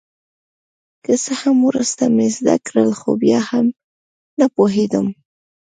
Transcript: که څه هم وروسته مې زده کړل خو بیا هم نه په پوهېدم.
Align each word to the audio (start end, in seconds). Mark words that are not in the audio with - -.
که 1.03 1.13
څه 1.23 1.33
هم 1.41 1.57
وروسته 1.69 2.03
مې 2.15 2.27
زده 2.37 2.55
کړل 2.67 2.91
خو 2.99 3.11
بیا 3.23 3.39
هم 3.51 3.65
نه 4.39 4.45
په 4.49 4.53
پوهېدم. 4.55 5.07